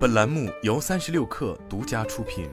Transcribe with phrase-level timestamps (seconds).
[0.00, 2.48] 本栏目由三十六氪独家出品。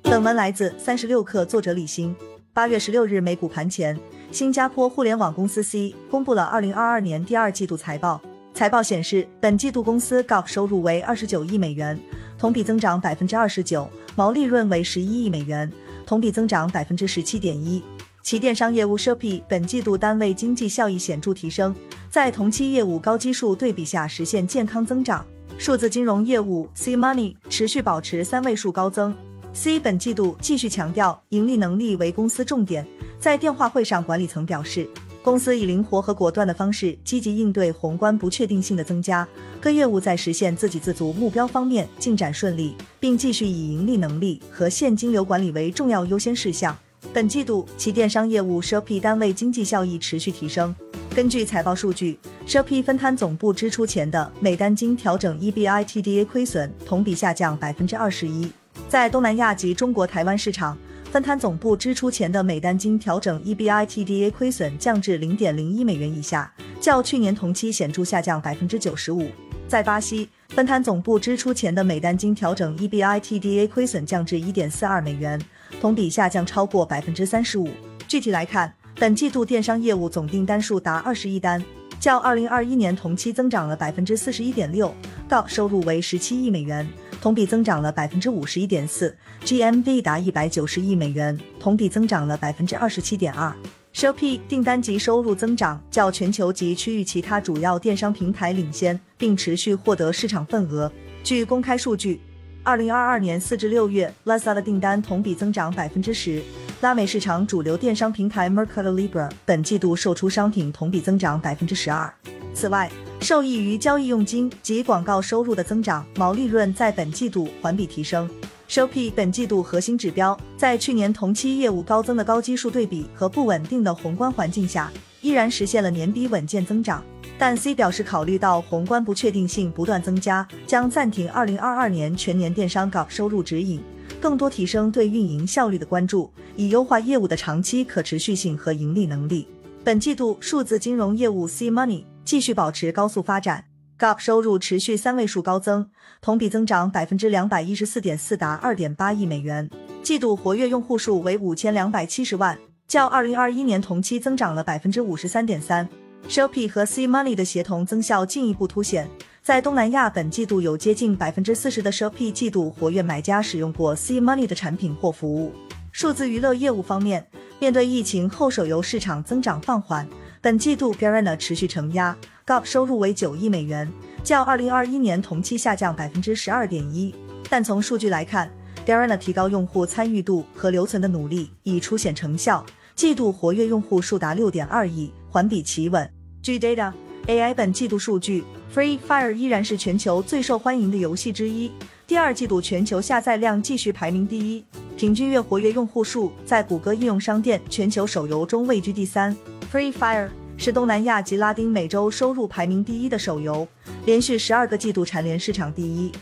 [0.00, 2.16] 本文来自三十六氪，作者李欣。
[2.54, 8.18] 八月十六日美股盘前，新加坡互联网公司 C 公布了二零二二年第二季度财报。
[8.54, 12.00] 财报显示，本季度公司 GAAP 收入为二十九亿美元，
[12.38, 13.86] 同比增长百分之二十九，
[14.16, 15.70] 毛利润为十一亿美元，
[16.06, 17.82] 同比增长百分之十七点一。
[18.22, 21.74] 其电商业务 Shopee 本季度单位经济效益显著提升，
[22.08, 25.26] 在同期业务高基数对比下实现健康增长。
[25.58, 29.14] 数字金融业务 C Money 持续保持三位数高增。
[29.52, 32.86] C 本季度继续强调盈利能力为公司重点。
[33.18, 34.88] 在电话会上，管理层表示，
[35.22, 39.28] 公司以灵活和果断的方式积极应对宏观不确定性的增加，
[39.60, 46.76] 各业务在实现自给自足目标方面进展顺利，并继续以盈利能力和现金流管理为重要优先事项。
[47.14, 50.74] 本季度，其电商业务 Shopee 单位经济效益持续提升。
[51.14, 58.50] 根据财报数据，Shopee 分摊总部支出前的每单经调整 EBITDA 亏损同比下降百分之二十一。
[58.88, 60.74] 在东南亚及中国台湾市场，
[61.10, 69.28] 分摊总部支出前的每单经调整 EBITDA 亏损降至零点零一美元以下，较去年同期显著下降百分之九十五。
[69.68, 75.38] 在巴西，分摊总部支出前的每单经调整 EBITDA 亏损降至一点四二美元。
[75.80, 77.68] 同比下降超过百分之三十五。
[78.06, 81.64] 具体来看，本季度电商业务总订单数达二十亿单，
[81.98, 84.94] 较二零二一年同期增长了百分之四十一点六。
[85.28, 86.86] 告收入为十七亿美元，
[87.22, 89.16] 同比增长了百分之五十一点四。
[89.44, 93.50] GMV 达一百九十亿美元，同比增长了百分之二十七点二。
[93.94, 100.92] Shopee 订单及收入增长较全球及区域其他主要电商平台领先，并持续获得市场份额。
[101.24, 102.20] 据公开数据。
[102.64, 106.40] 二零二二年四至六月，Lazada 订单同比增长百分之十。
[106.80, 112.12] 拉美市场主流电商平台 Mercado Libre 本季度售出商品同比增长百分之十二。
[112.54, 112.88] 此外，
[113.20, 118.30] 受益于交易佣金及广告收入的增长，毛利润在本季度环比提升。
[118.68, 124.88] Shopee 本季度核心指标在去年同期业务高增的高基数对比和不稳定的宏观环境下，
[125.20, 127.02] 依然实现了年底稳健增长。
[127.42, 133.82] 但 C 表示，考虑到宏观不确定性不断增加，将暂停2022年全年电商稿收入指引，
[134.20, 139.48] 更多提升对运营效率的关注，以优化业务的长期可持续性和盈利能力。
[139.82, 143.64] 本季度数字金融业务 C Money 继续保持高速发展
[143.98, 145.88] ，GAP 收入持续三位数高增，
[146.20, 149.68] 同比增长百分之两百一十四点四，达二点八亿美元。
[150.04, 155.88] 季度活跃用户数为五千两百七十万，较2021年同期增长了百分之五十三点三。
[156.28, 159.08] Shopee 和 C Money 的协同增效进一步凸显，
[159.42, 165.52] 在东南亚本季度有接近百分之四十的 Shopee 季度活跃买家使用过 C Money 的产品或服务。
[165.90, 167.26] 数字娱乐业务方面，
[167.58, 170.08] 面对疫情后手游市场增长放缓，
[170.40, 172.16] 本季度 Garena 持续承压
[172.46, 173.90] ，GAP 收入为九亿美元，
[174.24, 177.14] 较二零二一年同期下降百分之十二点一。
[177.50, 178.50] 但从数据来看
[178.86, 182.64] ，Garena 提高用户参与度和留存的努力已初显成效。
[183.02, 186.08] 季度活跃用户数达六点二亿，环比企稳。
[186.40, 186.92] 据 Data
[187.26, 191.72] AI 本季度数据，Free Fire 依然是全球最受欢迎的游戏之一。
[192.06, 194.64] 第二季度全球下载量继续排名第一，
[194.96, 199.36] 平均月活跃用户数在谷歌应用商店全球手游中位居第三。
[199.72, 203.66] Free Fire 是东南亚及拉丁美洲收入排名第一的手游，
[204.06, 206.12] 连续十二个季度蝉联市场第一。